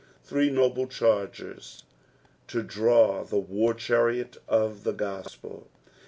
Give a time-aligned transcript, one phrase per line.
[0.25, 1.83] —Three uuble chaigets
[2.47, 5.67] to draw the war chaiiot of the gospel.